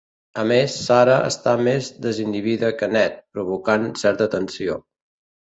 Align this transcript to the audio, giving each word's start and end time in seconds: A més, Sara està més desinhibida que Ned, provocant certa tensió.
A 0.43 0.43
més, 0.51 0.77
Sara 0.85 1.17
està 1.31 1.53
més 1.67 1.89
desinhibida 2.07 2.71
que 2.81 2.91
Ned, 2.97 3.21
provocant 3.37 3.89
certa 4.05 4.33
tensió. 4.39 4.83